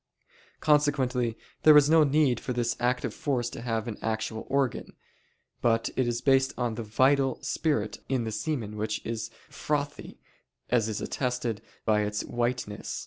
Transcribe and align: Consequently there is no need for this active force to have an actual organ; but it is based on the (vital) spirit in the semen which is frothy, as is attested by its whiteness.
Consequently 0.61 1.37
there 1.61 1.77
is 1.77 1.87
no 1.87 2.03
need 2.03 2.39
for 2.39 2.53
this 2.53 2.75
active 2.79 3.13
force 3.13 3.51
to 3.51 3.61
have 3.61 3.87
an 3.87 3.99
actual 4.01 4.47
organ; 4.49 4.93
but 5.61 5.91
it 5.95 6.07
is 6.07 6.21
based 6.23 6.55
on 6.57 6.73
the 6.73 6.81
(vital) 6.81 7.37
spirit 7.43 7.99
in 8.09 8.23
the 8.23 8.31
semen 8.31 8.77
which 8.77 8.99
is 9.05 9.29
frothy, 9.47 10.19
as 10.71 10.89
is 10.89 11.01
attested 11.01 11.61
by 11.85 12.01
its 12.01 12.23
whiteness. 12.23 12.99